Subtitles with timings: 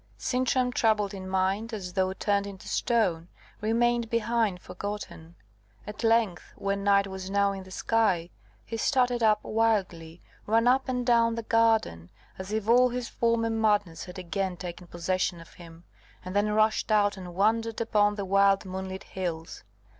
[0.17, 3.27] Sintram, troubled in mind, as though turned into stone,
[3.61, 5.35] remained behind forgotten.
[5.85, 8.31] At length, when night was now in the sky,
[8.65, 12.09] he started up wildly, ran up and down the garden,
[12.39, 15.83] as if all his former madness had again taken possession of him;
[16.25, 19.63] and then rushed out and wandered upon the wild moonlit hills.